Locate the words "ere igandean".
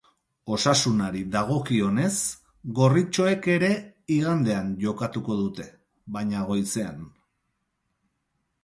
3.57-4.73